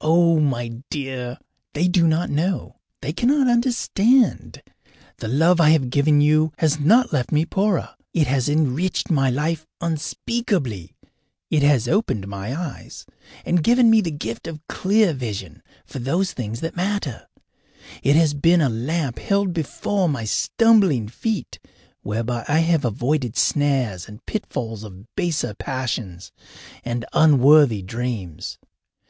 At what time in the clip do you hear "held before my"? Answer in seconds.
19.18-20.24